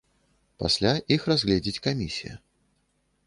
[0.63, 2.33] Пасля іх разгледзіць камісія.